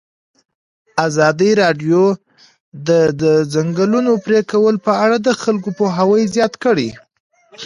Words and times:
ازادي 1.07 1.51
راډیو 1.61 2.01
د 2.87 2.89
د 3.21 3.23
ځنګلونو 3.53 4.11
پرېکول 4.25 4.75
په 4.85 4.91
اړه 5.03 5.17
د 5.21 5.29
خلکو 5.41 5.69
پوهاوی 5.79 6.23
زیات 6.35 6.53
کړی. 6.63 6.89